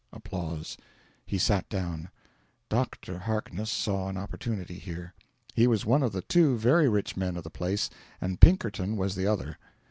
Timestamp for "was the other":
8.97-9.59